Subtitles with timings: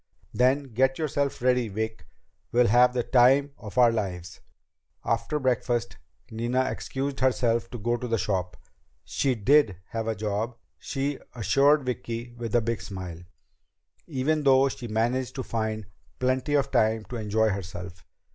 [0.33, 2.07] "Then get yourself ready, Vic.
[2.51, 4.39] We'll have the time of our lives!"
[5.05, 5.97] After breakfast,
[6.31, 8.57] Nina excused herself to go to the shop.
[9.03, 13.21] She did have a job, she assured Vicki with a big smile,
[14.07, 15.85] even though she managed to find
[16.17, 18.03] plenty of time to enjoy herself.